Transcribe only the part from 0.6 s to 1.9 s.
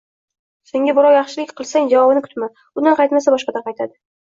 Sen birovga yaxshilik qilsang,